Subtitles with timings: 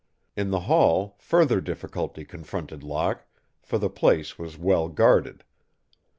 [0.35, 3.27] In the hall further difficulty confronted Locke,
[3.61, 5.43] for the place was well guarded.